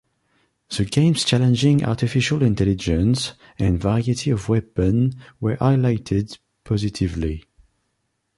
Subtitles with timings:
[0.75, 7.43] The game's challenging artificial intelligence and variety of weapons were highlighted positively.